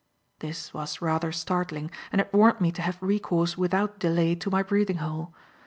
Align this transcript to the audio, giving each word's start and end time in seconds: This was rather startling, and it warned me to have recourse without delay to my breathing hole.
This 0.39 0.73
was 0.73 0.99
rather 0.99 1.31
startling, 1.31 1.91
and 2.11 2.19
it 2.19 2.33
warned 2.33 2.59
me 2.59 2.71
to 2.71 2.81
have 2.81 2.97
recourse 3.03 3.55
without 3.55 3.99
delay 3.99 4.33
to 4.33 4.49
my 4.49 4.63
breathing 4.63 4.97
hole. 4.97 5.35